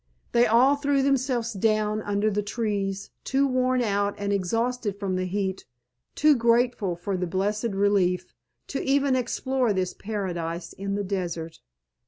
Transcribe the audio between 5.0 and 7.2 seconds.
the heat, too grateful for